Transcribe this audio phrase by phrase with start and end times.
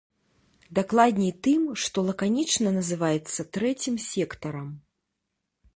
[0.77, 4.69] Дакладней, тым, што лаканічна называецца трэцім сектарам.